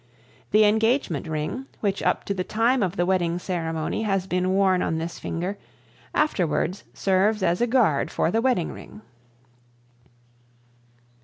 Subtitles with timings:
[0.49, 4.81] The engagement ring, which up to the time of the wedding ceremony has been worn
[4.81, 5.59] on this finger,
[6.15, 9.03] afterwards serves as a guard for the wedding ring.